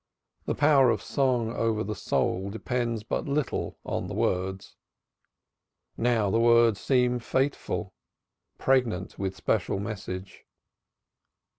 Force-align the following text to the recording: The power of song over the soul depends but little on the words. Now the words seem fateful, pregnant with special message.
The 0.47 0.55
power 0.55 0.89
of 0.89 0.99
song 1.03 1.51
over 1.53 1.83
the 1.83 1.93
soul 1.93 2.49
depends 2.49 3.03
but 3.03 3.27
little 3.27 3.77
on 3.85 4.07
the 4.07 4.15
words. 4.15 4.75
Now 5.95 6.31
the 6.31 6.39
words 6.39 6.79
seem 6.79 7.19
fateful, 7.19 7.93
pregnant 8.57 9.19
with 9.19 9.35
special 9.35 9.77
message. 9.79 10.43